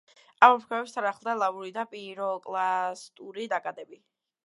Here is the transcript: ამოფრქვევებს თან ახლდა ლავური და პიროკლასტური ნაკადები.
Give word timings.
ამოფრქვევებს 0.45 0.95
თან 0.95 1.09
ახლდა 1.09 1.35
ლავური 1.43 1.71
და 1.77 1.85
პიროკლასტური 1.93 3.49
ნაკადები. 3.57 4.05